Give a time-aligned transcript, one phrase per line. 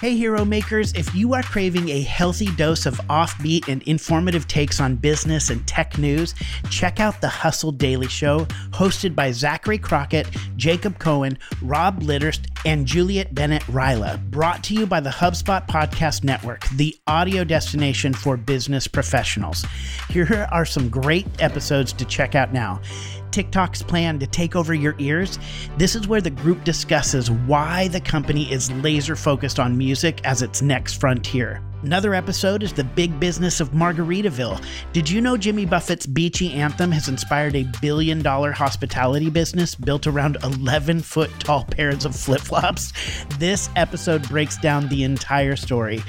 [0.00, 4.80] Hey, Hero Makers, if you are craving a healthy dose of offbeat and informative takes
[4.80, 6.34] on business and tech news,
[6.70, 10.26] check out The Hustle Daily Show, hosted by Zachary Crockett,
[10.56, 14.18] Jacob Cohen, Rob Litterst, and Juliet Bennett Rylah.
[14.30, 19.66] Brought to you by the HubSpot Podcast Network, the audio destination for business professionals.
[20.08, 22.80] Here are some great episodes to check out now.
[23.30, 25.38] TikTok's plan to take over your ears,
[25.78, 30.42] this is where the group discusses why the company is laser focused on music as
[30.42, 31.62] its next frontier.
[31.82, 34.62] Another episode is the big business of Margaritaville.
[34.92, 40.06] Did you know Jimmy Buffett's beachy anthem has inspired a billion dollar hospitality business built
[40.06, 42.92] around 11 foot tall pairs of flip flops?
[43.38, 46.02] This episode breaks down the entire story.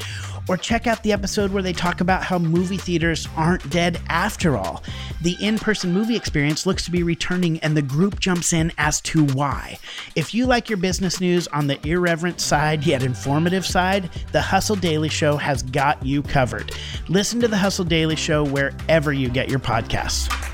[0.47, 4.57] Or check out the episode where they talk about how movie theaters aren't dead after
[4.57, 4.83] all.
[5.21, 9.01] The in person movie experience looks to be returning, and the group jumps in as
[9.01, 9.77] to why.
[10.15, 14.75] If you like your business news on the irreverent side yet informative side, the Hustle
[14.75, 16.73] Daily Show has got you covered.
[17.07, 20.50] Listen to the Hustle Daily Show wherever you get your podcasts.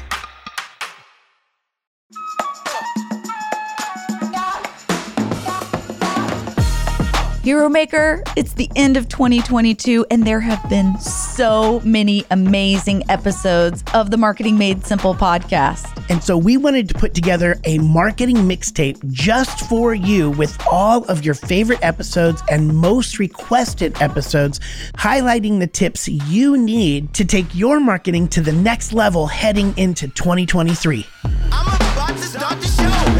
[7.48, 13.86] Hero Maker, it's the end of 2022, and there have been so many amazing episodes
[13.94, 15.86] of the Marketing Made Simple podcast.
[16.09, 21.06] And so we wanted to put together a marketing mixtape just for you with all
[21.06, 24.59] of your favorite episodes and most requested episodes,
[24.95, 30.09] highlighting the tips you need to take your marketing to the next level heading into
[30.09, 31.06] 2023.
[31.53, 33.16] I'm about to start the show.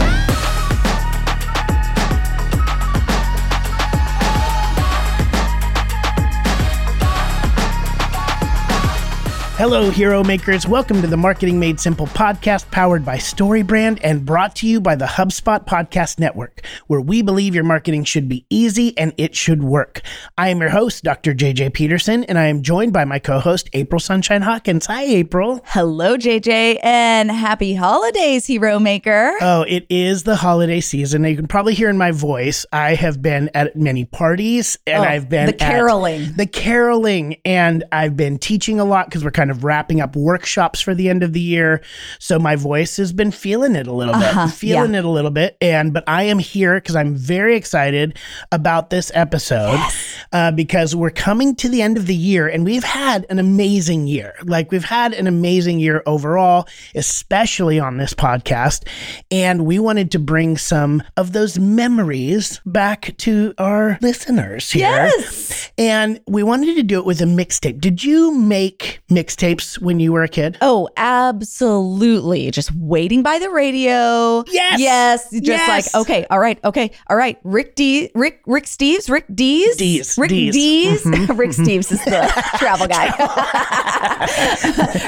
[9.58, 10.68] Hello, hero makers.
[10.68, 14.94] Welcome to the Marketing Made Simple podcast powered by StoryBrand and brought to you by
[14.94, 19.64] the HubSpot Podcast Network, where we believe your marketing should be easy and it should
[19.64, 20.04] work.
[20.38, 21.34] I am your host, Dr.
[21.34, 24.86] JJ Peterson, and I am joined by my co host, April Sunshine Hawkins.
[24.86, 25.60] Hi, April.
[25.66, 29.38] Hello, JJ, and happy holidays, hero maker.
[29.42, 31.24] Oh, it is the holiday season.
[31.24, 35.08] You can probably hear in my voice, I have been at many parties and oh,
[35.08, 36.34] I've been the caroling.
[36.34, 40.16] The caroling, and I've been teaching a lot because we're kind kind of wrapping up
[40.18, 41.82] workshops for the end of the year.
[42.20, 45.00] So my voice has been feeling it a little uh-huh, bit, feeling yeah.
[45.00, 45.56] it a little bit.
[45.62, 48.18] And, but I am here because I'm very excited
[48.52, 50.16] about this episode yes.
[50.34, 54.08] uh, because we're coming to the end of the year and we've had an amazing
[54.08, 54.34] year.
[54.44, 58.86] Like we've had an amazing year overall, especially on this podcast.
[59.32, 64.82] And we wanted to bring some of those memories back to our listeners here.
[64.82, 65.72] Yes.
[65.78, 67.80] And we wanted to do it with a mixtape.
[67.80, 69.37] Did you make mixtape?
[69.38, 70.58] Mixtapes when you were a kid?
[70.62, 72.52] Oh, absolutely.
[72.52, 74.44] Just waiting by the radio.
[74.48, 74.80] Yes.
[74.80, 75.30] Yes.
[75.32, 75.94] Just yes.
[75.94, 77.40] like, okay, all right, okay, all right.
[77.44, 79.78] Rick D Rick Rick Steves, Rick Dees.
[79.78, 80.18] D's.
[80.18, 80.54] Rick Dees.
[80.54, 81.04] D's.
[81.04, 81.34] Mm-hmm.
[81.38, 83.12] Rick Steves is the travel guy.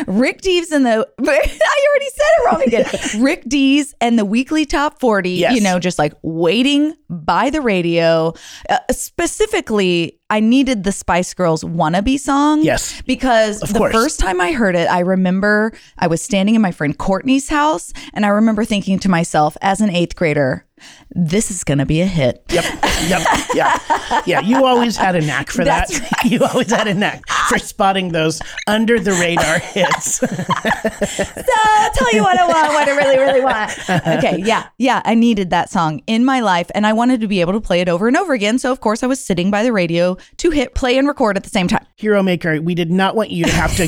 [0.07, 2.85] Rick Dees and the I already said it wrong again.
[3.23, 5.55] Rick Dees and the weekly top 40, yes.
[5.55, 8.33] you know, just like waiting by the radio.
[8.69, 12.61] Uh, specifically I needed the Spice Girls wannabe song.
[12.61, 13.01] Yes.
[13.01, 13.91] Because of the course.
[13.91, 17.91] first time I heard it, I remember I was standing in my friend Courtney's house
[18.13, 20.65] and I remember thinking to myself as an eighth grader,
[21.11, 22.43] this is going to be a hit.
[22.49, 22.63] Yep.
[23.07, 23.27] Yep.
[23.53, 24.21] Yeah.
[24.25, 24.39] Yeah.
[24.41, 25.89] You always had a knack for that.
[25.89, 26.01] Right.
[26.29, 30.15] You always had a knack for spotting those under the radar hits.
[30.15, 33.71] so I'll tell you what I want, what I really, really want.
[33.89, 34.37] Okay.
[34.43, 34.67] Yeah.
[34.77, 35.01] Yeah.
[35.05, 37.79] I needed that song in my life and I wanted to be able to play
[37.81, 38.59] it over and over again.
[38.59, 41.43] So, of course, I was sitting by the radio to hit play and record at
[41.43, 41.85] the same time.
[41.95, 43.87] Hero Maker, we did not want you to have to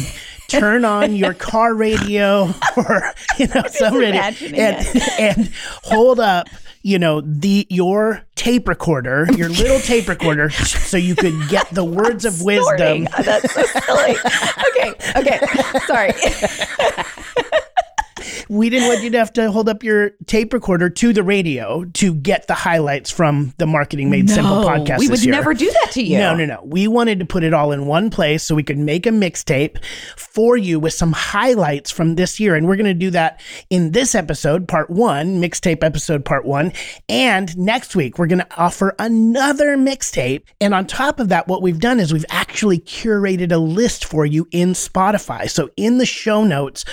[0.60, 5.52] turn on your car radio or, you know, some radio and, and
[5.84, 6.48] hold up
[6.84, 11.86] you know the your tape recorder your little tape recorder so you could get the
[11.86, 13.08] words of wisdom.
[13.24, 14.16] That's so silly.
[14.70, 15.40] Okay okay.
[15.86, 16.12] Sorry
[18.50, 21.86] we didn't want you to have to hold up your tape recorder to the radio
[21.86, 25.00] to get the highlights from the Marketing Made no, Simple podcast.
[25.00, 25.32] We would year.
[25.32, 26.18] never do that to you.
[26.18, 26.62] No, no, no.
[26.64, 29.84] We wanted to put it all in one place so we could make a mixtape
[30.16, 32.56] for you with some highlights from this year.
[32.56, 36.74] And we're going to do that in this episode, part one, mixtape episode part one.
[37.10, 40.44] And next week, we're going to offer another mixtape.
[40.60, 44.26] And on top of that, what we've done is we've actually curated a list for
[44.26, 45.50] you in Spotify.
[45.50, 46.86] So in the show notes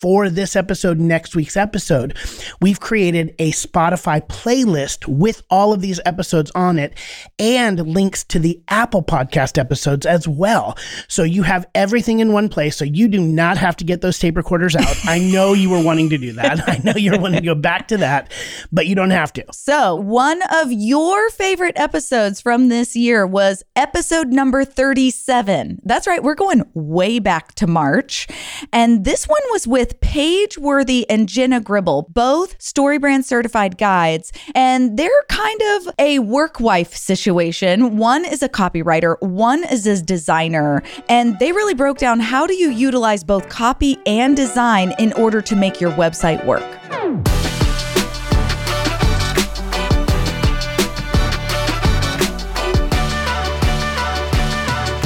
[0.00, 2.16] for this episode next week's episode,
[2.60, 6.94] we've created a Spotify playlist with all of these episodes on it
[7.38, 10.76] and links to the Apple podcast episodes as well.
[11.08, 12.76] So you have everything in one place.
[12.76, 14.96] So you do not have to get those tape recorders out.
[15.04, 16.68] I know you were wanting to do that.
[16.68, 18.32] I know you're wanting to go back to that,
[18.72, 19.44] but you don't have to.
[19.52, 25.80] So, one of your favorite episodes from this year was episode number 37.
[25.84, 26.22] That's right.
[26.22, 28.28] We're going way back to March.
[28.72, 34.32] And this one was with Paige Worthy and Jenna Gribble, both StoryBrand certified guides.
[34.52, 37.96] And they're kind of a work wife situation.
[37.98, 40.82] One is a copywriter, one is a designer.
[41.08, 45.40] And they really broke down how do you utilize both copy and design in order
[45.40, 46.64] to make your website work.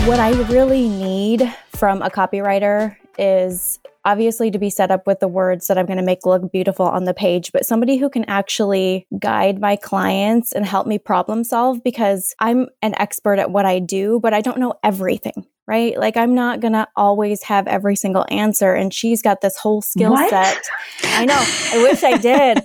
[0.09, 3.70] What I really need from a copywriter is
[4.05, 6.87] obviously to be set up with the words that I'm going to make look beautiful
[6.87, 11.45] on the page, but somebody who can actually guide my clients and help me problem
[11.45, 15.47] solve because I'm an expert at what I do, but I don't know everything.
[15.67, 15.97] Right?
[15.97, 18.75] Like, I'm not going to always have every single answer.
[18.75, 20.61] And she's got this whole skill set.
[21.05, 21.39] I know.
[21.39, 22.61] I wish I did.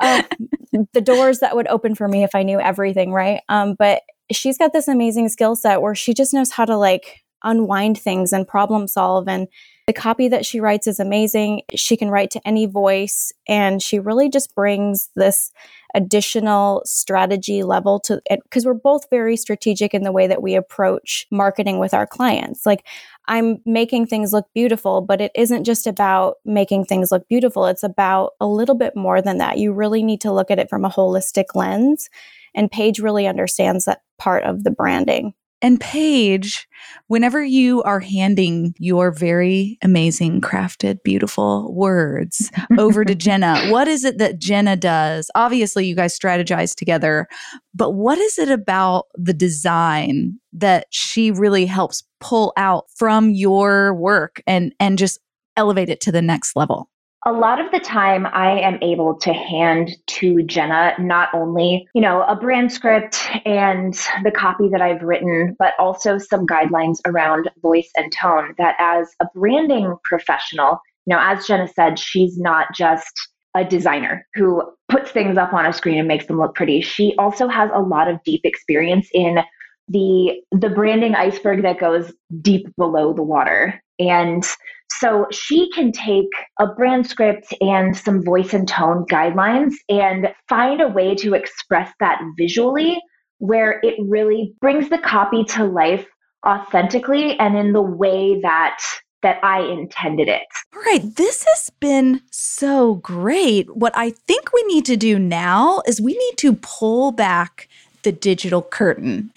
[0.00, 0.22] uh,
[0.94, 3.12] the doors that would open for me if I knew everything.
[3.12, 3.42] Right.
[3.50, 4.00] Um, but
[4.32, 8.32] she's got this amazing skill set where she just knows how to like unwind things
[8.32, 9.48] and problem solve and
[9.86, 11.62] the copy that she writes is amazing.
[11.76, 15.52] She can write to any voice and she really just brings this
[15.94, 20.56] additional strategy level to it because we're both very strategic in the way that we
[20.56, 22.66] approach marketing with our clients.
[22.66, 22.84] Like
[23.28, 27.66] I'm making things look beautiful, but it isn't just about making things look beautiful.
[27.66, 29.58] It's about a little bit more than that.
[29.58, 32.10] You really need to look at it from a holistic lens
[32.56, 35.34] and Paige really understands that part of the branding.
[35.66, 36.68] And Paige,
[37.08, 44.04] whenever you are handing your very amazing, crafted, beautiful words over to Jenna, what is
[44.04, 45.28] it that Jenna does?
[45.34, 47.26] Obviously, you guys strategize together,
[47.74, 53.92] but what is it about the design that she really helps pull out from your
[53.92, 55.18] work and and just
[55.56, 56.88] elevate it to the next level?
[57.26, 62.00] A lot of the time I am able to hand to Jenna not only, you
[62.00, 67.50] know, a brand script and the copy that I've written, but also some guidelines around
[67.60, 72.68] voice and tone that as a branding professional, you know, as Jenna said, she's not
[72.72, 73.12] just
[73.56, 76.80] a designer who puts things up on a screen and makes them look pretty.
[76.80, 79.40] She also has a lot of deep experience in
[79.88, 83.82] the the branding iceberg that goes deep below the water.
[83.98, 84.44] And
[84.90, 90.80] so she can take a brand script and some voice and tone guidelines and find
[90.80, 93.00] a way to express that visually
[93.38, 96.06] where it really brings the copy to life
[96.46, 98.78] authentically and in the way that
[99.22, 100.42] that I intended it.
[100.74, 103.74] All right, this has been so great.
[103.74, 107.68] What I think we need to do now is we need to pull back
[108.06, 109.32] the digital curtain.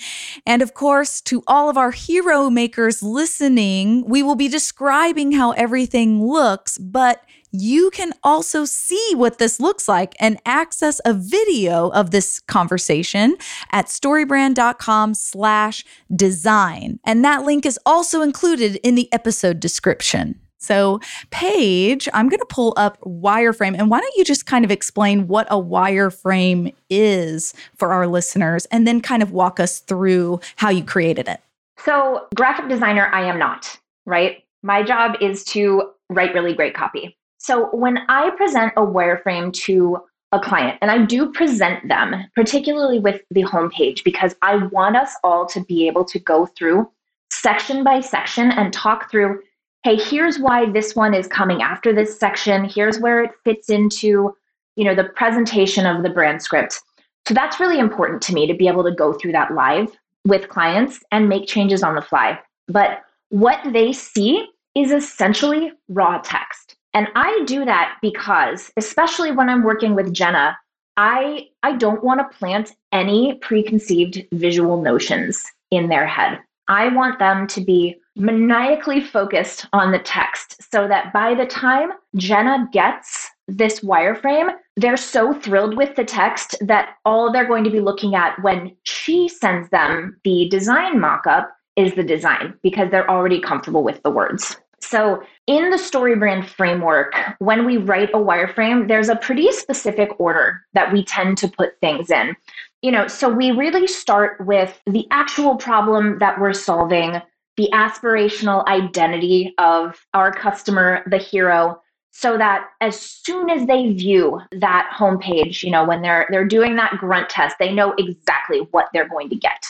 [0.45, 5.53] And of course, to all of our hero makers listening, we will be describing how
[5.53, 11.89] everything looks, but you can also see what this looks like and access a video
[11.89, 13.37] of this conversation
[13.71, 15.83] at storybrand.com slash
[16.15, 16.99] design.
[17.03, 20.39] And that link is also included in the episode description.
[20.59, 20.99] So,
[21.31, 23.77] Paige, I'm going to pull up wireframe.
[23.77, 28.65] And why don't you just kind of explain what a wireframe is for our listeners
[28.65, 31.39] and then kind of walk us through how you created it?
[31.83, 34.43] So, graphic designer, I am not, right?
[34.61, 37.17] My job is to write really great copy.
[37.37, 39.99] So, when I present a wireframe to
[40.31, 45.15] a client, and I do present them, particularly with the homepage, because I want us
[45.23, 46.87] all to be able to go through
[47.31, 49.41] section by section and talk through
[49.83, 52.65] hey, here's why this one is coming after this section.
[52.65, 54.35] Here's where it fits into,
[54.75, 56.79] you know, the presentation of the brand script.
[57.27, 59.91] So that's really important to me to be able to go through that live
[60.25, 62.39] with clients and make changes on the fly.
[62.67, 66.75] But what they see is essentially raw text.
[66.93, 70.57] And I do that because especially when I'm working with Jenna,
[70.97, 76.39] I I don't want to plant any preconceived visual notions in their head.
[76.67, 81.89] I want them to be maniacally focused on the text so that by the time
[82.15, 87.71] Jenna gets this wireframe, they're so thrilled with the text that all they're going to
[87.71, 93.09] be looking at when she sends them the design mockup is the design because they're
[93.09, 94.57] already comfortable with the words.
[94.81, 100.61] So, in the StoryBrand framework, when we write a wireframe, there's a pretty specific order
[100.73, 102.35] that we tend to put things in.
[102.81, 107.21] You know, so we really start with the actual problem that we're solving
[107.59, 111.81] the aspirational identity of our customer, the hero.
[112.11, 116.77] so that as soon as they view that homepage, you know, when they're they're doing
[116.77, 119.61] that grunt test, they know exactly what they're going to get.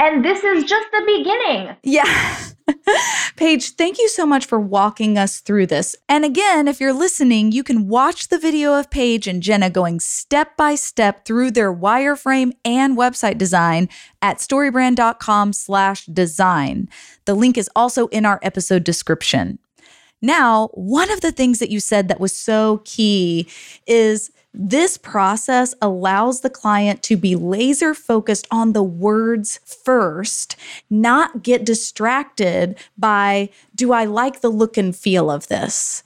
[0.00, 1.76] And this is just the beginning.
[1.84, 2.47] Yeah.
[3.36, 5.96] Paige, thank you so much for walking us through this.
[6.08, 10.00] And again, if you're listening, you can watch the video of Paige and Jenna going
[10.00, 13.88] step by step through their wireframe and website design
[14.22, 16.88] at storybrand.com slash design.
[17.24, 19.58] The link is also in our episode description.
[20.20, 23.48] Now, one of the things that you said that was so key
[23.86, 30.56] is this process allows the client to be laser focused on the words first,
[30.90, 36.02] not get distracted by, do I like the look and feel of this?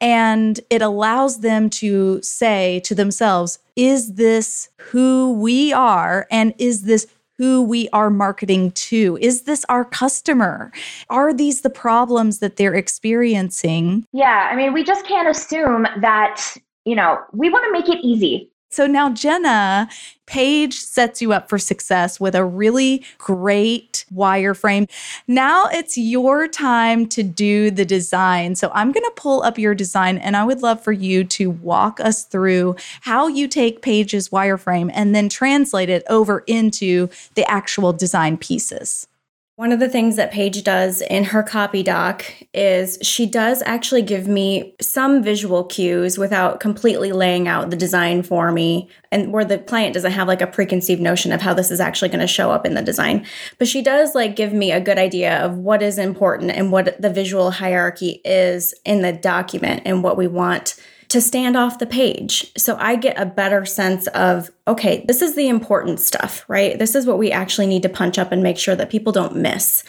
[0.00, 6.26] And it allows them to say to themselves, is this who we are?
[6.30, 7.06] And is this
[7.38, 9.18] who we are marketing to?
[9.20, 10.72] Is this our customer?
[11.10, 14.06] Are these the problems that they're experiencing?
[14.12, 18.02] Yeah, I mean, we just can't assume that, you know, we want to make it
[18.02, 18.50] easy.
[18.70, 19.88] So now, Jenna,
[20.26, 24.90] Paige sets you up for success with a really great wireframe.
[25.28, 28.54] Now it's your time to do the design.
[28.56, 31.50] So I'm going to pull up your design and I would love for you to
[31.50, 37.48] walk us through how you take Paige's wireframe and then translate it over into the
[37.48, 39.06] actual design pieces.
[39.56, 44.02] One of the things that Paige does in her copy doc is she does actually
[44.02, 49.46] give me some visual cues without completely laying out the design for me and where
[49.46, 52.26] the client doesn't have like a preconceived notion of how this is actually going to
[52.26, 53.24] show up in the design.
[53.58, 57.00] But she does like give me a good idea of what is important and what
[57.00, 60.75] the visual hierarchy is in the document and what we want
[61.08, 62.52] to stand off the page.
[62.56, 66.78] So I get a better sense of, okay, this is the important stuff, right?
[66.78, 69.36] This is what we actually need to punch up and make sure that people don't
[69.36, 69.84] miss.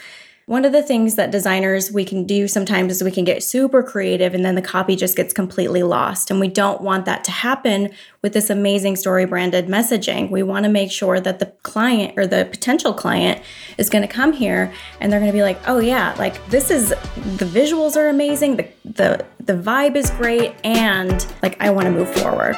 [0.48, 3.82] One of the things that designers we can do sometimes is we can get super
[3.82, 6.30] creative and then the copy just gets completely lost.
[6.30, 7.90] And we don't want that to happen
[8.22, 10.30] with this amazing story branded messaging.
[10.30, 13.42] We want to make sure that the client or the potential client
[13.76, 16.70] is going to come here and they're going to be like, "Oh yeah, like this
[16.70, 21.84] is the visuals are amazing, the the the vibe is great and like I want
[21.84, 22.56] to move forward."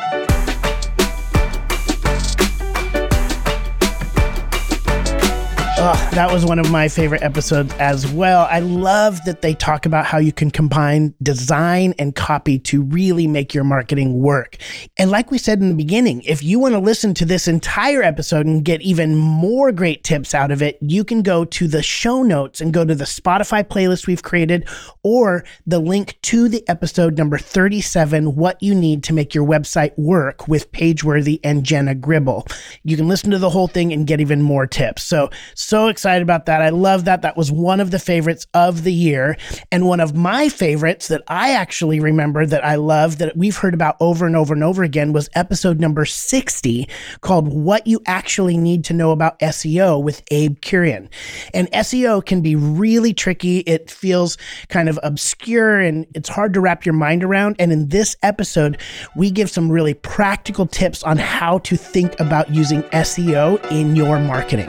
[5.82, 8.46] Oh, that was one of my favorite episodes as well.
[8.50, 13.26] I love that they talk about how you can combine design and copy to really
[13.26, 14.58] make your marketing work.
[14.99, 18.02] And like we said in the beginning, if you want to listen to this entire
[18.02, 21.82] episode and get even more great tips out of it, you can go to the
[21.82, 24.68] show notes and go to the Spotify playlist we've created
[25.02, 29.96] or the link to the episode number 37, What You Need to Make Your Website
[29.96, 32.46] Work with Paige Worthy and Jenna Gribble.
[32.84, 35.04] You can listen to the whole thing and get even more tips.
[35.04, 35.30] So,
[35.70, 36.60] so excited about that.
[36.60, 37.22] I love that.
[37.22, 39.36] That was one of the favorites of the year.
[39.70, 43.72] And one of my favorites that I actually remember that I love that we've heard
[43.72, 46.88] about over and over and over again was episode number 60
[47.20, 51.08] called What You Actually Need to Know About SEO with Abe Kurian.
[51.54, 53.58] And SEO can be really tricky.
[53.60, 54.36] It feels
[54.70, 57.54] kind of obscure and it's hard to wrap your mind around.
[57.60, 58.80] And in this episode,
[59.14, 64.18] we give some really practical tips on how to think about using SEO in your
[64.18, 64.68] marketing.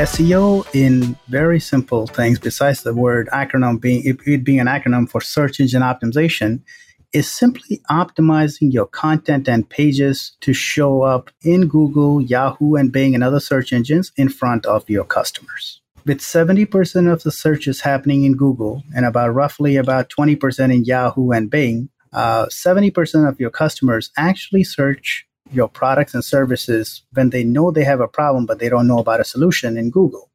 [0.00, 5.06] SEO in very simple things, besides the word acronym being it, it being an acronym
[5.06, 6.62] for search engine optimization,
[7.12, 13.14] is simply optimizing your content and pages to show up in Google, Yahoo, and Bing
[13.14, 15.82] and other search engines in front of your customers.
[16.06, 21.30] With 70% of the searches happening in Google and about roughly about 20% in Yahoo
[21.30, 27.44] and Bing, uh, 70% of your customers actually search your products and services when they
[27.44, 30.30] know they have a problem, but they don't know about a solution in Google.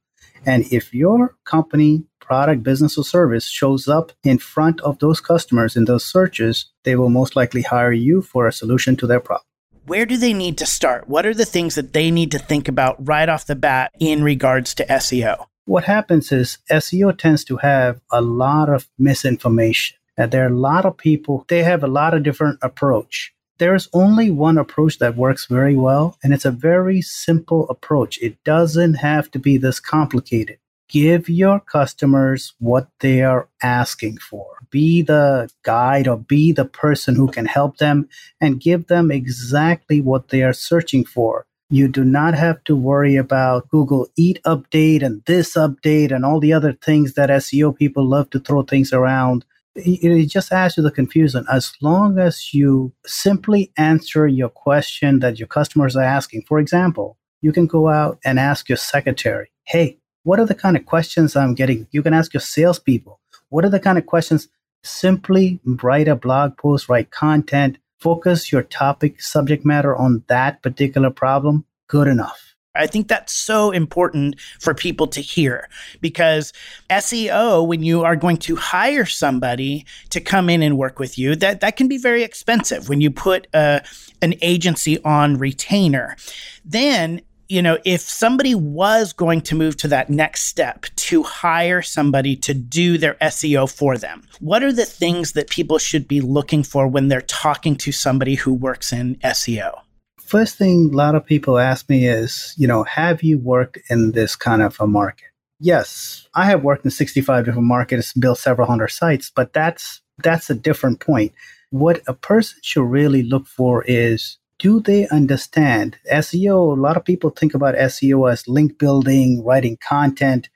[0.46, 5.76] And if your company, product, business, or service shows up in front of those customers
[5.76, 9.46] in those searches, they will most likely hire you for a solution to their problem.
[9.86, 11.08] Where do they need to start?
[11.08, 14.24] What are the things that they need to think about right off the bat in
[14.24, 15.46] regards to SEO?
[15.66, 19.98] What happens is SEO tends to have a lot of misinformation.
[20.18, 23.88] And there are a lot of people, they have a lot of different approach there's
[23.94, 28.20] only one approach that works very well, and it's a very simple approach.
[28.22, 30.58] It doesn't have to be this complicated.
[30.88, 34.46] Give your customers what they are asking for.
[34.70, 38.08] Be the guide or be the person who can help them
[38.40, 41.48] and give them exactly what they are searching for.
[41.70, 46.40] You do not have to worry about Google EAT Update and this update and all
[46.40, 49.44] the other things that SEO people love to throw things around
[49.76, 51.46] it just adds to the confusion.
[51.52, 57.18] As long as you simply answer your question that your customers are asking, for example,
[57.46, 61.36] You can go out and ask your secretary, hey, what are the kind of questions
[61.36, 61.88] I'm getting?
[61.92, 64.48] You can ask your salespeople, what are the kind of questions?
[64.84, 71.12] Simply write a blog post, write content, focus your topic, subject matter on that particular
[71.12, 71.66] problem.
[71.88, 72.55] Good enough.
[72.76, 75.70] I think that's so important for people to hear
[76.02, 76.54] because
[76.90, 81.36] SEO, when you are going to hire somebody to come in and work with you,
[81.38, 83.80] that, that can be very expensive when you put a, uh,
[84.22, 86.16] an agency on retainer.
[86.64, 91.82] Then you know, if somebody was going to move to that next step to hire
[91.82, 96.22] somebody to do their SEO for them, what are the things that people should be
[96.22, 99.80] looking for when they're talking to somebody who works in SEO?
[100.26, 104.12] First thing a lot of people ask me is, you know, have you worked in
[104.12, 105.28] this kind of a market?
[105.60, 110.50] Yes, I have worked in 65 different markets, built several hundred sites, but that's that's
[110.50, 111.34] a different point.
[111.70, 116.78] What a person should really look for is do they understand SEO?
[116.78, 120.50] A lot of people think about SEO as link building, writing content,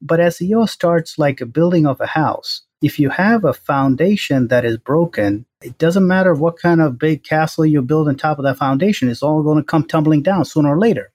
[0.00, 2.62] but SEO starts like a building of a house.
[2.82, 7.22] If you have a foundation that is broken, it doesn't matter what kind of big
[7.22, 10.44] castle you build on top of that foundation, it's all going to come tumbling down
[10.44, 11.12] sooner or later.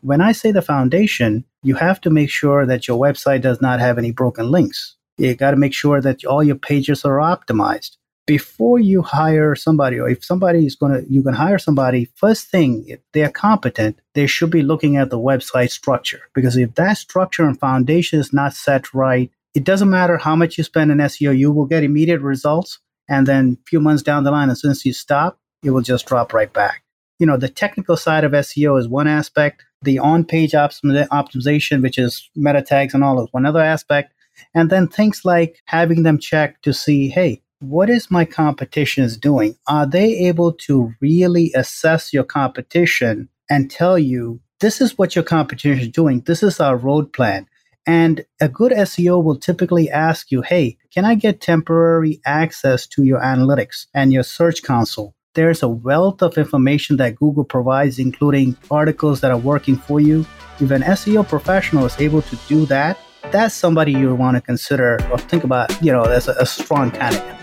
[0.00, 3.78] When I say the foundation, you have to make sure that your website does not
[3.78, 4.96] have any broken links.
[5.16, 7.96] You got to make sure that all your pages are optimized.
[8.26, 12.48] Before you hire somebody, or if somebody is going to, you can hire somebody, first
[12.48, 16.22] thing, if they're competent, they should be looking at the website structure.
[16.34, 20.58] Because if that structure and foundation is not set right, it doesn't matter how much
[20.58, 24.24] you spend in SEO, you will get immediate results and then a few months down
[24.24, 26.82] the line, as soon as you stop, it will just drop right back.
[27.18, 29.64] You know, the technical side of SEO is one aspect.
[29.82, 34.12] The on-page optimization, which is meta tags and all, is one other aspect.
[34.54, 39.16] And then things like having them check to see, hey, what is my competition is
[39.16, 39.56] doing?
[39.68, 45.24] Are they able to really assess your competition and tell you this is what your
[45.24, 46.20] competition is doing?
[46.22, 47.46] This is our road plan.
[47.86, 53.04] And a good SEO will typically ask you, hey, can I get temporary access to
[53.04, 55.14] your analytics and your search console?
[55.34, 60.24] There's a wealth of information that Google provides, including articles that are working for you.
[60.60, 62.98] If an SEO professional is able to do that,
[63.32, 66.90] that's somebody you want to consider or think about, you know, as a, a strong
[66.90, 67.33] candidate.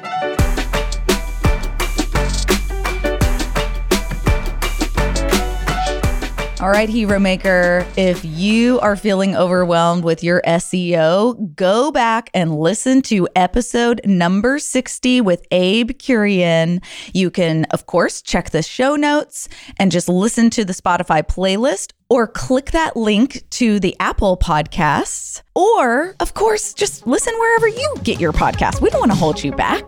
[6.62, 12.56] All right, Hero Maker, if you are feeling overwhelmed with your SEO, go back and
[12.56, 16.84] listen to episode number 60 with Abe Kurian.
[17.16, 21.94] You can, of course, check the show notes and just listen to the Spotify playlist
[22.12, 25.42] or click that link to the Apple podcasts.
[25.56, 28.82] Or, of course, just listen wherever you get your podcast.
[28.82, 29.88] We don't want to hold you back.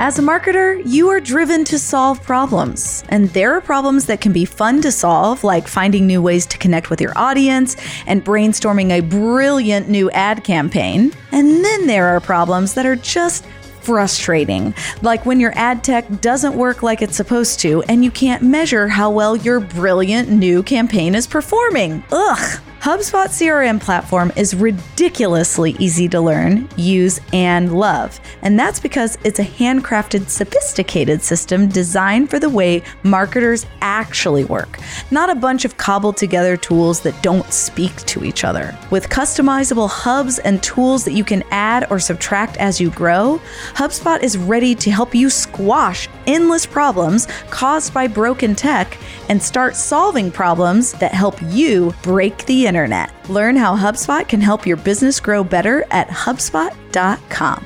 [0.00, 3.02] As a marketer, you are driven to solve problems.
[3.08, 6.58] And there are problems that can be fun to solve, like finding new ways to
[6.58, 11.10] connect with your audience and brainstorming a brilliant new ad campaign.
[11.32, 13.44] And then there are problems that are just
[13.80, 18.42] frustrating, like when your ad tech doesn't work like it's supposed to and you can't
[18.42, 22.04] measure how well your brilliant new campaign is performing.
[22.12, 22.60] Ugh.
[22.80, 28.20] HubSpot CRM platform is ridiculously easy to learn, use, and love.
[28.42, 34.78] And that's because it's a handcrafted, sophisticated system designed for the way marketers actually work,
[35.10, 38.78] not a bunch of cobbled together tools that don't speak to each other.
[38.90, 43.40] With customizable hubs and tools that you can add or subtract as you grow,
[43.74, 48.96] HubSpot is ready to help you squash endless problems caused by broken tech
[49.28, 53.10] and start solving problems that help you break the internet.
[53.28, 57.64] Learn how HubSpot can help your business grow better at HubSpot.com.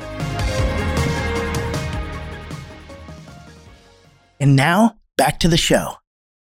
[4.40, 6.01] And now, back to the show.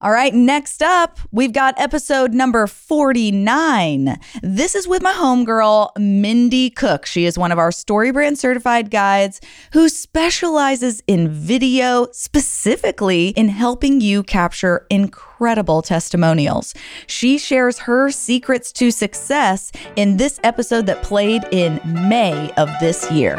[0.02, 4.20] All right, next up, we've got episode number 49.
[4.42, 7.06] This is with my homegirl, Mindy Cook.
[7.06, 9.40] She is one of our StoryBrand certified guides
[9.72, 16.74] who specializes in video, specifically in helping you capture incredible testimonials.
[17.06, 23.11] She shares her secrets to success in this episode that played in May of this
[23.11, 23.37] year.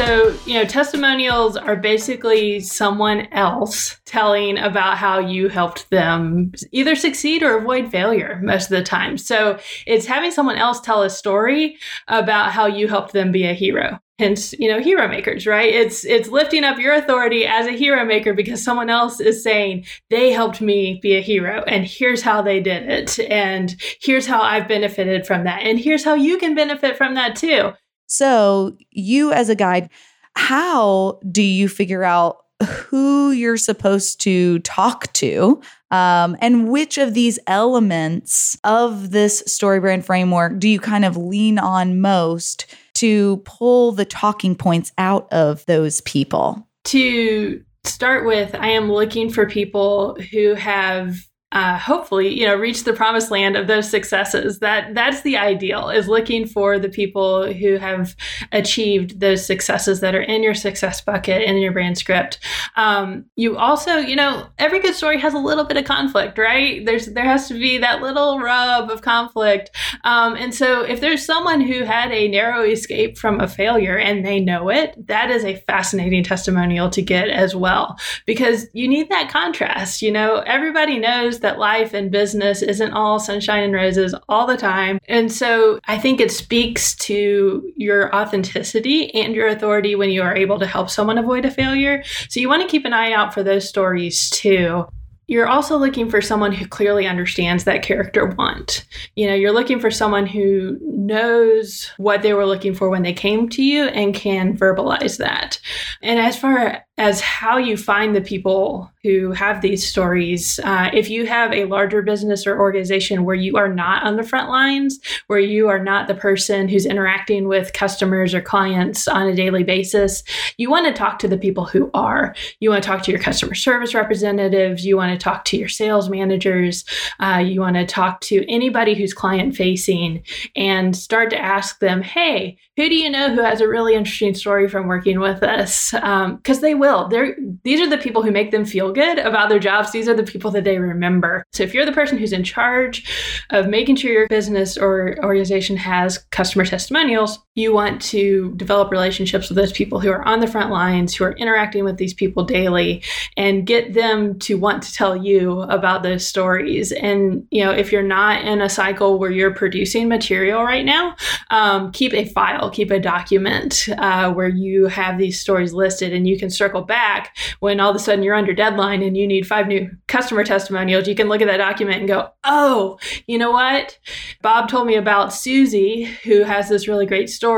[0.00, 6.96] So, you know, testimonials are basically someone else telling about how you helped them either
[6.96, 9.18] succeed or avoid failure most of the time.
[9.18, 11.76] So, it's having someone else tell a story
[12.08, 14.00] about how you helped them be a hero.
[14.18, 15.70] Hence, you know, hero makers, right?
[15.70, 19.84] It's it's lifting up your authority as a hero maker because someone else is saying
[20.08, 24.40] they helped me be a hero and here's how they did it and here's how
[24.40, 27.72] I've benefited from that and here's how you can benefit from that too.
[28.10, 29.88] So, you as a guide,
[30.34, 37.14] how do you figure out who you're supposed to talk to um, and which of
[37.14, 43.38] these elements of this story brand framework do you kind of lean on most to
[43.38, 46.66] pull the talking points out of those people?
[46.86, 51.16] To start with, I am looking for people who have
[51.52, 54.58] uh, hopefully you know reach the promised land of those successes.
[54.60, 58.16] That that's the ideal is looking for the people who have
[58.52, 62.38] achieved those successes that are in your success bucket in your brand script.
[62.76, 66.84] Um, you also you know every good story has a little bit of conflict right?
[66.84, 69.70] There's there has to be that little rub of conflict.
[70.04, 74.24] Um, and so if there's someone who had a narrow escape from a failure and
[74.24, 79.08] they know it that is a fascinating testimonial to get as well because you need
[79.08, 80.38] that contrast you know?
[80.46, 84.98] Everybody knows that life and business isn't all sunshine and roses all the time.
[85.08, 90.36] And so I think it speaks to your authenticity and your authority when you are
[90.36, 92.02] able to help someone avoid a failure.
[92.28, 94.86] So you want to keep an eye out for those stories too
[95.30, 98.84] you're also looking for someone who clearly understands that character want.
[99.14, 103.12] You know, you're looking for someone who knows what they were looking for when they
[103.12, 105.60] came to you and can verbalize that.
[106.02, 110.60] And as far as how you find the people who have these stories.
[110.62, 114.22] Uh, if you have a larger business or organization where you are not on the
[114.22, 119.26] front lines, where you are not the person who's interacting with customers or clients on
[119.26, 120.22] a daily basis,
[120.58, 122.34] you want to talk to the people who are.
[122.60, 124.84] You want to talk to your customer service representatives.
[124.84, 126.84] You want to talk to your sales managers.
[127.18, 130.22] Uh, you want to talk to anybody who's client facing
[130.54, 134.34] and start to ask them, hey, who do you know who has a really interesting
[134.34, 135.90] story from working with us?
[135.90, 137.08] Because um, they will.
[137.08, 139.92] They're these are the people who make them feel good about their jobs.
[139.92, 141.44] These are the people that they remember.
[141.52, 143.06] So if you're the person who's in charge
[143.50, 149.48] of making sure your business or organization has customer testimonials, you want to develop relationships
[149.48, 152.44] with those people who are on the front lines, who are interacting with these people
[152.44, 153.02] daily,
[153.36, 156.92] and get them to want to tell you about those stories.
[156.92, 161.14] And you know, if you're not in a cycle where you're producing material right now,
[161.50, 166.26] um, keep a file keep a document uh, where you have these stories listed and
[166.26, 169.46] you can circle back when all of a sudden you're under deadline and you need
[169.46, 171.06] five new customer testimonials.
[171.06, 173.98] You can look at that document and go, oh, you know what?
[174.40, 177.49] Bob told me about Susie, who has this really great story.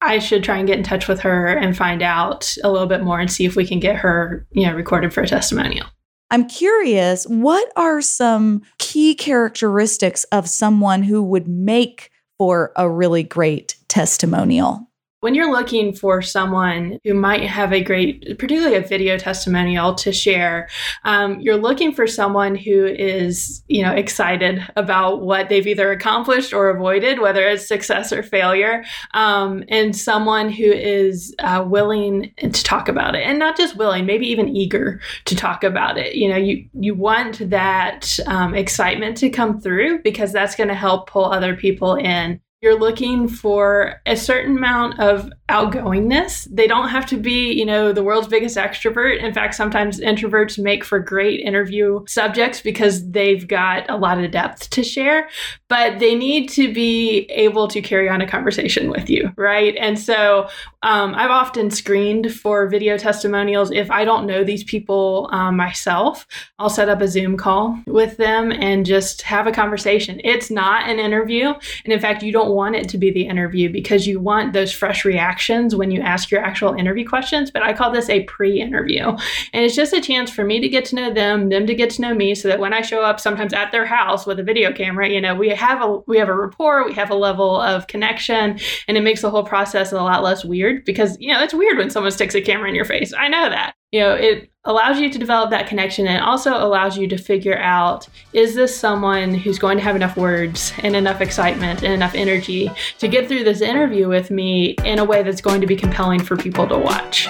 [0.00, 3.02] I should try and get in touch with her and find out a little bit
[3.02, 5.86] more and see if we can get her, you know, recorded for a testimonial.
[6.30, 13.22] I'm curious, what are some key characteristics of someone who would make for a really
[13.22, 14.90] great testimonial.
[15.22, 20.10] When you're looking for someone who might have a great, particularly a video testimonial to
[20.10, 20.68] share,
[21.04, 26.52] um, you're looking for someone who is, you know, excited about what they've either accomplished
[26.52, 32.64] or avoided, whether it's success or failure, um, and someone who is uh, willing to
[32.64, 36.16] talk about it, and not just willing, maybe even eager to talk about it.
[36.16, 40.74] You know, you you want that um, excitement to come through because that's going to
[40.74, 46.46] help pull other people in you're looking for a certain amount of outgoingness.
[46.48, 49.20] They don't have to be, you know, the world's biggest extrovert.
[49.20, 54.30] In fact, sometimes introverts make for great interview subjects because they've got a lot of
[54.30, 55.28] depth to share,
[55.68, 59.74] but they need to be able to carry on a conversation with you, right?
[59.76, 60.48] And so
[60.84, 63.72] um, I've often screened for video testimonials.
[63.72, 66.26] If I don't know these people um, myself,
[66.60, 70.20] I'll set up a Zoom call with them and just have a conversation.
[70.22, 71.52] It's not an interview.
[71.84, 74.72] And in fact, you don't want it to be the interview because you want those
[74.72, 77.50] fresh reactions when you ask your actual interview questions.
[77.50, 79.08] But I call this a pre interview.
[79.52, 81.90] And it's just a chance for me to get to know them, them to get
[81.90, 84.42] to know me, so that when I show up sometimes at their house with a
[84.42, 87.60] video camera, you know, we have a we have a rapport, we have a level
[87.60, 91.42] of connection, and it makes the whole process a lot less weird because, you know,
[91.42, 93.12] it's weird when someone sticks a camera in your face.
[93.12, 93.74] I know that.
[93.92, 97.58] You know, it allows you to develop that connection and also allows you to figure
[97.58, 102.14] out is this someone who's going to have enough words and enough excitement and enough
[102.14, 105.76] energy to get through this interview with me in a way that's going to be
[105.76, 107.28] compelling for people to watch.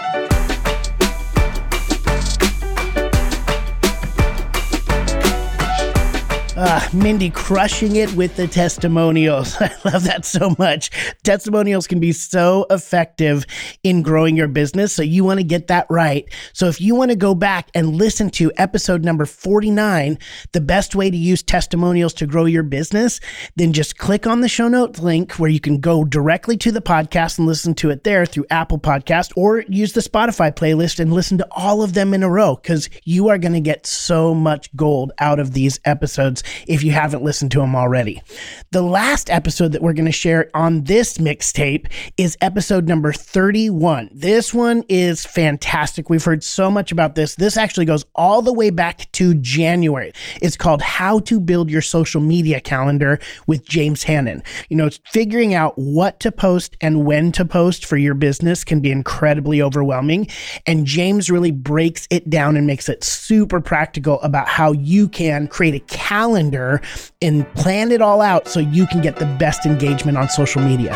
[6.64, 9.57] Uh, Mindy crushing it with the testimonials.
[9.61, 10.92] I love that so much.
[11.25, 13.44] Testimonials can be so effective
[13.83, 14.92] in growing your business.
[14.92, 16.25] So you want to get that right.
[16.53, 20.20] So if you want to go back and listen to episode number 49,
[20.53, 23.18] the best way to use testimonials to grow your business,
[23.57, 26.81] then just click on the show notes link where you can go directly to the
[26.81, 31.12] podcast and listen to it there through Apple Podcast or use the Spotify playlist and
[31.12, 34.33] listen to all of them in a row because you are going to get so
[34.33, 38.23] much gold out of these episodes if you haven't listened to them already.
[38.71, 44.11] The last episode that we're going to share on this mixtape is episode number 31.
[44.12, 46.09] This one is fantastic.
[46.11, 47.35] We've heard so much about this.
[47.37, 50.12] This actually goes all the way back to January.
[50.41, 54.43] It's called How to Build Your Social Media Calendar with James Hannon.
[54.69, 58.81] You know, figuring out what to post and when to post for your business can
[58.81, 60.29] be incredibly overwhelming.
[60.67, 65.49] And James really breaks it down and makes it super practical about how you can
[65.49, 70.18] create a calendar and plan it all out so you can get the best engagement
[70.18, 70.92] on social media.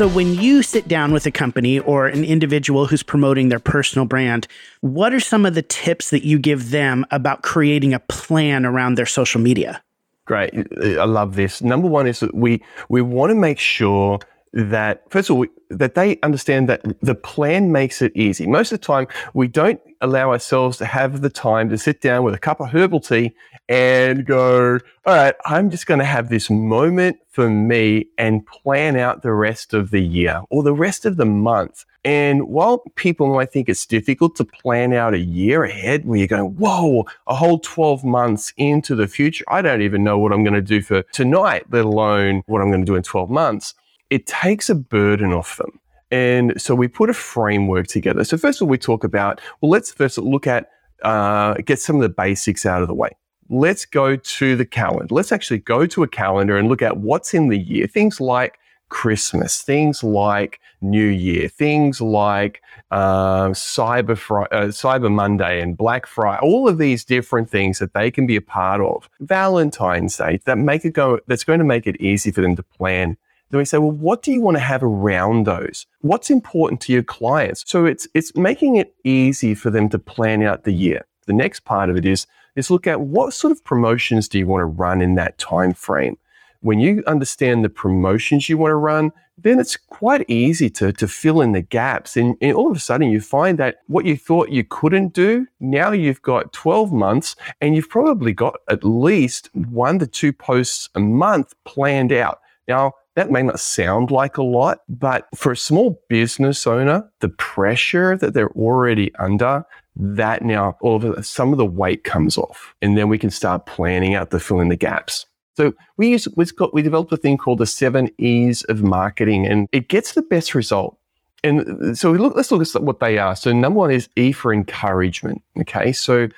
[0.00, 4.06] So, when you sit down with a company or an individual who's promoting their personal
[4.06, 4.46] brand,
[4.80, 8.94] what are some of the tips that you give them about creating a plan around
[8.94, 9.82] their social media?
[10.24, 10.54] Great.
[10.82, 11.60] I love this.
[11.60, 14.20] Number one is that we, we want to make sure
[14.52, 18.46] that first of all that they understand that the plan makes it easy.
[18.46, 22.24] Most of the time we don't allow ourselves to have the time to sit down
[22.24, 23.32] with a cup of herbal tea
[23.68, 28.96] and go all right i'm just going to have this moment for me and plan
[28.96, 31.84] out the rest of the year or the rest of the month.
[32.04, 36.26] And while people might think it's difficult to plan out a year ahead where you're
[36.26, 40.42] going, whoa, a whole 12 months into the future, I don't even know what I'm
[40.42, 43.74] going to do for tonight, let alone what I'm going to do in 12 months
[44.10, 45.78] it takes a burden off them.
[46.10, 48.24] And so we put a framework together.
[48.24, 50.68] So first of all, we talk about, well, let's first look at,
[51.02, 53.10] uh, get some of the basics out of the way.
[53.48, 55.14] Let's go to the calendar.
[55.14, 57.86] Let's actually go to a calendar and look at what's in the year.
[57.86, 65.62] Things like Christmas, things like New Year, things like uh, Cyber Friday, uh, Cyber Monday
[65.62, 69.08] and Black Friday, all of these different things that they can be a part of.
[69.20, 71.20] Valentine's Day that make it go.
[71.28, 73.16] That's going to make it easy for them to plan
[73.50, 75.86] then we say, well, what do you want to have around those?
[76.00, 77.64] What's important to your clients?
[77.66, 81.04] So it's it's making it easy for them to plan out the year.
[81.26, 84.46] The next part of it is is look at what sort of promotions do you
[84.46, 86.16] want to run in that time frame.
[86.60, 91.08] When you understand the promotions you want to run, then it's quite easy to, to
[91.08, 92.16] fill in the gaps.
[92.16, 95.46] And, and, all of a sudden, you find that what you thought you couldn't do,
[95.58, 100.90] now you've got 12 months and you've probably got at least one to two posts
[100.94, 102.40] a month planned out.
[102.68, 107.28] Now, that may not sound like a lot, but for a small business owner, the
[107.28, 109.64] pressure that they're already under,
[109.96, 113.30] that now all of a, some of the weight comes off, and then we can
[113.30, 115.26] start planning out the fill in the gaps.
[115.56, 119.46] So we use we've got, we developed a thing called the seven E's of marketing,
[119.46, 120.96] and it gets the best result.
[121.42, 123.34] And so we look, let's look at what they are.
[123.34, 125.42] So number one is E for encouragement.
[125.58, 126.28] Okay, so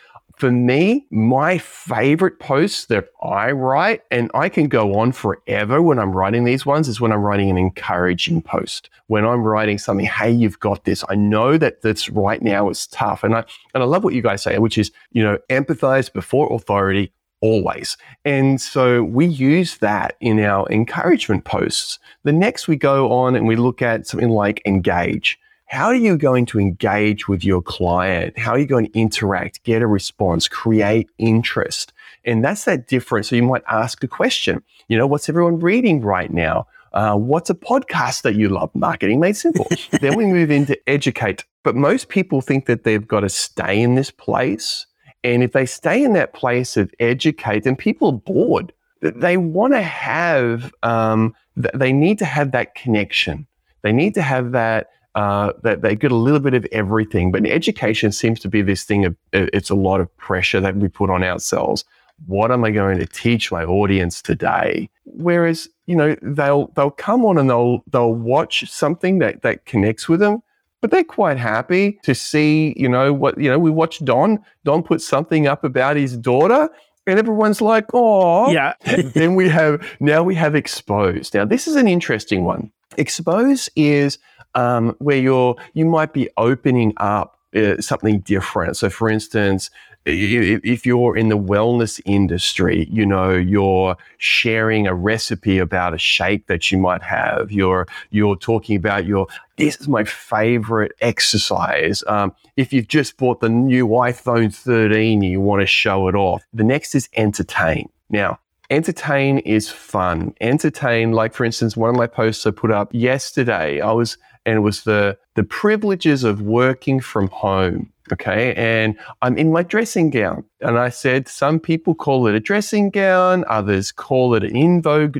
[0.42, 6.00] for me, my favorite posts that I write, and I can go on forever when
[6.00, 8.90] I'm writing these ones, is when I'm writing an encouraging post.
[9.06, 11.04] When I'm writing something, hey, you've got this.
[11.08, 13.22] I know that this right now is tough.
[13.22, 16.52] And I and I love what you guys say, which is, you know, empathize before
[16.52, 17.96] authority always.
[18.24, 22.00] And so we use that in our encouragement posts.
[22.24, 25.38] The next we go on and we look at something like engage
[25.72, 28.38] how are you going to engage with your client?
[28.38, 31.94] How are you going to interact, get a response, create interest?
[32.26, 33.30] And that's that difference.
[33.30, 36.66] So you might ask a question, you know, what's everyone reading right now?
[36.92, 38.70] Uh, what's a podcast that you love?
[38.74, 39.66] Marketing made simple.
[40.02, 41.46] then we move into educate.
[41.62, 44.84] But most people think that they've got to stay in this place.
[45.24, 48.74] And if they stay in that place of educate, then people are bored.
[49.00, 53.46] They want to have, um, they need to have that connection.
[53.80, 57.30] They need to have that uh, that they get a little bit of everything.
[57.32, 60.88] But education seems to be this thing of it's a lot of pressure that we
[60.88, 61.84] put on ourselves.
[62.26, 64.88] What am I going to teach my audience today?
[65.04, 70.08] Whereas, you know, they'll they'll come on and they'll they'll watch something that that connects
[70.08, 70.42] with them,
[70.80, 74.38] but they're quite happy to see, you know, what you know, we watched Don.
[74.64, 76.68] Don put something up about his daughter
[77.06, 78.74] and everyone's like, oh, yeah.
[79.14, 81.34] then we have now we have exposed.
[81.34, 82.70] Now this is an interesting one.
[82.96, 84.18] Expose is
[84.54, 88.76] um, where you're you might be opening up uh, something different.
[88.76, 89.70] So, for instance,
[90.04, 96.46] if you're in the wellness industry, you know, you're sharing a recipe about a shake
[96.48, 97.52] that you might have.
[97.52, 102.02] You're you're talking about your this is my favorite exercise.
[102.08, 106.42] Um, if you've just bought the new iPhone 13, you want to show it off.
[106.52, 107.88] The next is entertain.
[108.10, 110.34] Now, entertain is fun.
[110.40, 114.56] Entertain, like for instance, one of my posts I put up yesterday, I was and
[114.56, 117.92] it was the the privileges of working from home.
[118.12, 122.40] Okay, and I'm in my dressing gown, and I said some people call it a
[122.40, 125.18] dressing gown, others call it an in vogue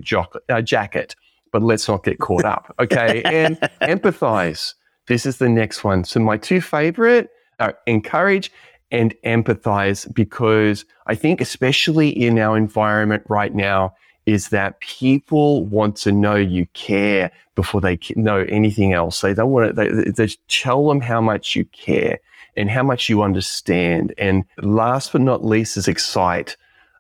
[0.49, 1.15] uh, jacket,
[1.53, 2.75] but let's not get caught up.
[2.81, 4.75] Okay, and empathize.
[5.07, 6.05] This is the next one.
[6.05, 7.31] So my two favorite
[7.61, 8.53] are encourage
[8.91, 13.95] and empathize because I think, especially in our environment right now,
[14.27, 19.21] is that people want to know you care before they know anything else.
[19.21, 22.21] They don't want to, they, they tell them how much you care
[22.57, 24.15] and how much you understand.
[24.19, 26.57] And last but not least is excite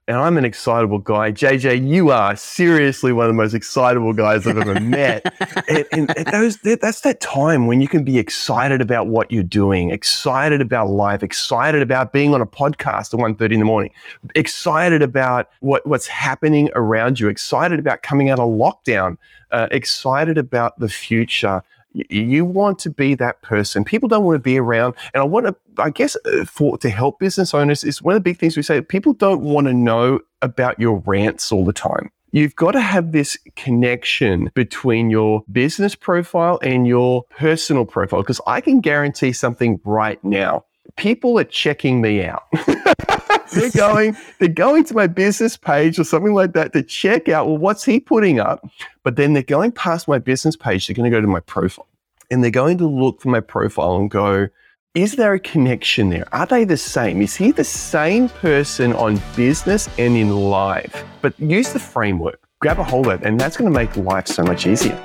[0.08, 1.30] and I'm an excitable guy.
[1.30, 5.32] JJ, you are seriously one of the most excitable guys I've ever met.
[5.68, 9.44] and, and, and those, that's that time when you can be excited about what you're
[9.44, 13.92] doing, excited about life, excited about being on a podcast at 1.30 in the morning,
[14.34, 19.16] excited about what, what's happening around you, excited about coming out of lockdown,
[19.52, 21.62] uh, excited about the future
[21.92, 23.84] you want to be that person.
[23.84, 24.94] People don't want to be around.
[25.14, 28.22] And I want to, I guess, uh, for to help business owners is one of
[28.22, 28.80] the big things we say.
[28.80, 32.10] People don't want to know about your rants all the time.
[32.34, 38.40] You've got to have this connection between your business profile and your personal profile because
[38.46, 40.64] I can guarantee something right now.
[40.96, 42.44] People are checking me out.
[43.52, 47.46] they're going, they're going to my business page or something like that to check out,
[47.46, 48.66] well, what's he putting up?
[49.02, 50.86] But then they're going past my business page.
[50.86, 51.86] They're going to go to my profile
[52.30, 54.48] and they're going to look for my profile and go,
[54.94, 56.26] is there a connection there?
[56.34, 57.22] Are they the same?
[57.22, 61.04] Is he the same person on business and in life?
[61.22, 64.26] But use the framework, grab a hold of it, and that's going to make life
[64.26, 64.98] so much easier.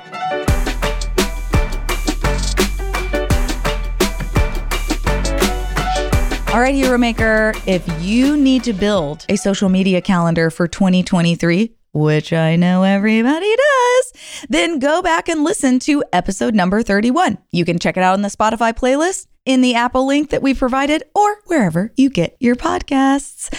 [6.58, 11.72] All right, Hero Maker, if you need to build a social media calendar for 2023,
[11.92, 14.12] which I know everybody does,
[14.48, 17.38] then go back and listen to episode number 31.
[17.52, 20.52] You can check it out on the Spotify playlist, in the Apple link that we
[20.52, 23.50] provided, or wherever you get your podcasts.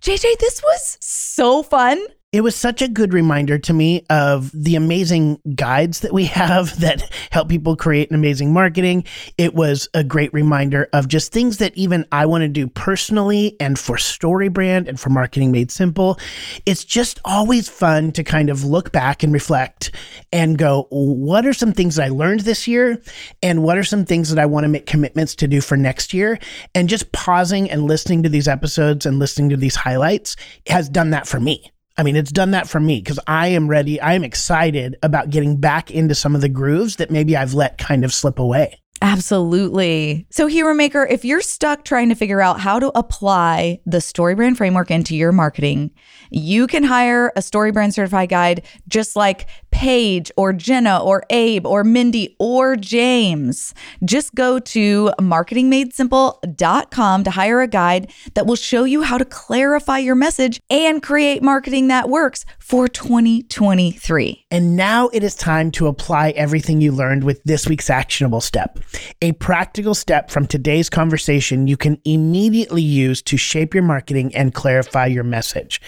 [0.00, 2.06] JJ, this was so fun.
[2.34, 6.80] It was such a good reminder to me of the amazing guides that we have
[6.80, 9.04] that help people create an amazing marketing.
[9.38, 13.54] It was a great reminder of just things that even I want to do personally
[13.60, 16.18] and for StoryBrand and for Marketing Made Simple.
[16.66, 19.92] It's just always fun to kind of look back and reflect
[20.32, 23.00] and go, what are some things that I learned this year?
[23.44, 26.12] And what are some things that I want to make commitments to do for next
[26.12, 26.40] year?
[26.74, 30.34] And just pausing and listening to these episodes and listening to these highlights
[30.66, 31.70] has done that for me.
[31.96, 34.00] I mean, it's done that for me because I am ready.
[34.00, 37.78] I am excited about getting back into some of the grooves that maybe I've let
[37.78, 38.80] kind of slip away.
[39.02, 40.26] Absolutely.
[40.30, 44.56] So, Hero Maker, if you're stuck trying to figure out how to apply the StoryBrand
[44.56, 45.90] framework into your marketing,
[46.30, 51.82] you can hire a StoryBrand certified guide just like Paige or Jenna or Abe or
[51.82, 53.74] Mindy or James.
[54.04, 59.98] Just go to marketingmadesimple.com to hire a guide that will show you how to clarify
[59.98, 64.46] your message and create marketing that works for 2023.
[64.52, 68.78] And now it is time to apply everything you learned with this week's actionable step.
[69.22, 74.54] A practical step from today's conversation you can immediately use to shape your marketing and
[74.54, 75.80] clarify your message.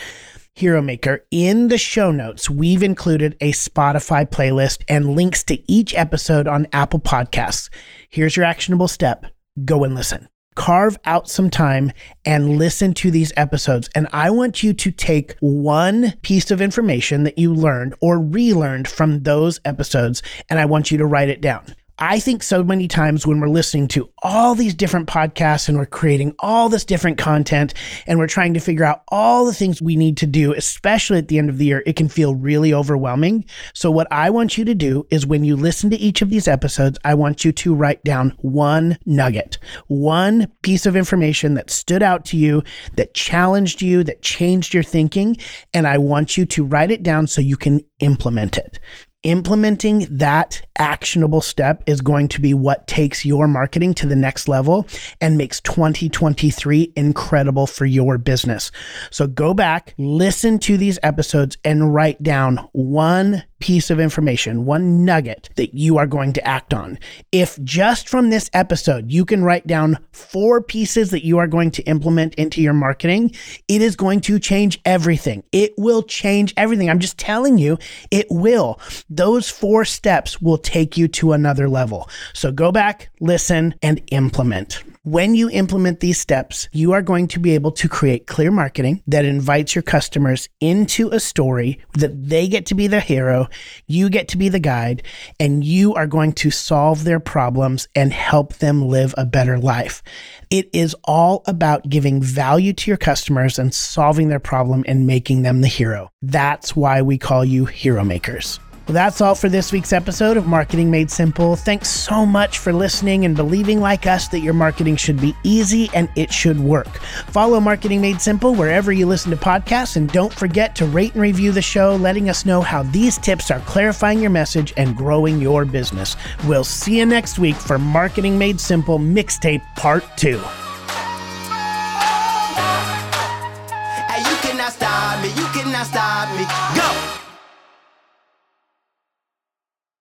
[0.59, 5.95] Hero Maker, in the show notes, we've included a Spotify playlist and links to each
[5.95, 7.69] episode on Apple Podcasts.
[8.09, 9.27] Here's your actionable step
[9.66, 10.31] go and listen.
[10.55, 11.92] Carve out some time
[12.25, 13.90] and listen to these episodes.
[13.95, 18.88] And I want you to take one piece of information that you learned or relearned
[18.88, 21.77] from those episodes, and I want you to write it down.
[21.99, 25.87] I think so many times when we're listening to all these different podcasts and we're
[25.87, 27.73] creating all this different content
[28.07, 31.29] and we're trying to figure out all the things we need to do, especially at
[31.29, 33.47] the end of the year, it can feel really overwhelming.
[33.73, 36.47] So, what I want you to do is when you listen to each of these
[36.47, 39.57] episodes, I want you to write down one nugget,
[39.87, 42.63] one piece of information that stood out to you,
[42.97, 45.39] that challenged you, that changed your thinking.
[45.73, 48.79] And I want you to write it down so you can implement it
[49.27, 54.47] implementing that actionable step is going to be what takes your marketing to the next
[54.47, 54.87] level
[55.21, 58.71] and makes 2023 incredible for your business.
[59.11, 65.05] So go back, listen to these episodes, and write down one piece of information, one
[65.05, 66.99] nugget that you are going to act on.
[67.33, 71.71] If just from this episode you can write down four pieces that you are going
[71.73, 73.35] to implement into your marketing,
[73.67, 75.43] it is going to change everything.
[75.53, 76.91] It will change everything.
[76.91, 77.79] I'm just telling you,
[78.11, 78.79] it will.
[79.16, 82.11] Those four steps will take you to another level.
[82.35, 84.83] So go back, listen, and implement.
[85.05, 89.02] When you implement these steps, you are going to be able to create clear marketing
[89.07, 93.48] that invites your customers into a story that they get to be the hero,
[93.87, 95.04] you get to be the guide,
[95.38, 100.02] and you are going to solve their problems and help them live a better life.
[100.50, 105.42] It is all about giving value to your customers and solving their problem and making
[105.42, 106.10] them the hero.
[106.21, 108.58] That's why we call you hero makers.
[108.87, 111.57] Well, that's all for this week's episode of Marketing Made Simple.
[111.57, 115.91] Thanks so much for listening and believing, like us, that your marketing should be easy
[115.93, 116.99] and it should work.
[117.27, 121.23] Follow Marketing Made Simple wherever you listen to podcasts, and don't forget to rate and
[121.23, 125.41] review the show, letting us know how these tips are clarifying your message and growing
[125.41, 126.15] your business.
[126.47, 130.41] We'll see you next week for Marketing Made Simple Mixtape Part 2.